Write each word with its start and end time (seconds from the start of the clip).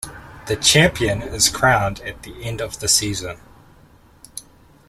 The 0.47 0.55
champion 0.55 1.21
is 1.21 1.47
crowned 1.47 1.99
at 1.99 2.23
the 2.23 2.43
end 2.43 2.59
of 2.59 2.79
the 2.79 2.87
season. 2.87 3.37